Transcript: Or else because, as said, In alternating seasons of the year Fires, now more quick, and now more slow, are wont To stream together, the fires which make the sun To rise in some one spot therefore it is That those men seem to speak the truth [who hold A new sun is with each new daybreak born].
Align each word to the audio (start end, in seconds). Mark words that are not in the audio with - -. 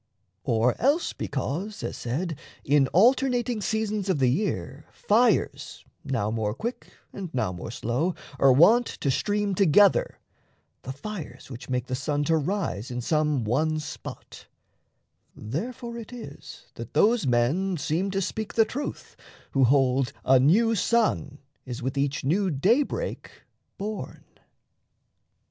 Or 0.45 0.75
else 0.81 1.13
because, 1.13 1.83
as 1.83 1.95
said, 1.95 2.35
In 2.63 2.87
alternating 2.87 3.61
seasons 3.61 4.09
of 4.09 4.17
the 4.17 4.29
year 4.31 4.87
Fires, 4.91 5.85
now 6.03 6.31
more 6.31 6.55
quick, 6.55 6.87
and 7.13 7.31
now 7.35 7.51
more 7.53 7.69
slow, 7.69 8.15
are 8.39 8.51
wont 8.51 8.87
To 8.87 9.11
stream 9.11 9.53
together, 9.53 10.17
the 10.81 10.91
fires 10.91 11.51
which 11.51 11.69
make 11.69 11.85
the 11.85 11.93
sun 11.93 12.23
To 12.23 12.35
rise 12.37 12.89
in 12.89 12.99
some 12.99 13.43
one 13.43 13.79
spot 13.79 14.47
therefore 15.35 15.97
it 15.99 16.11
is 16.11 16.63
That 16.73 16.95
those 16.95 17.27
men 17.27 17.77
seem 17.77 18.09
to 18.09 18.23
speak 18.23 18.55
the 18.55 18.65
truth 18.65 19.15
[who 19.51 19.65
hold 19.65 20.13
A 20.25 20.39
new 20.39 20.73
sun 20.73 21.37
is 21.63 21.83
with 21.83 21.95
each 21.95 22.23
new 22.23 22.49
daybreak 22.49 23.29
born]. 23.77 24.23